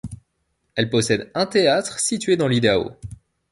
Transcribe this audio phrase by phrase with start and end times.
[0.73, 2.89] Elle possède un théâtre, situé dans l'Idaho.